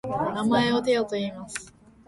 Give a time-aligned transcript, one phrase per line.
[0.33, 1.71] 名前をテョといいます。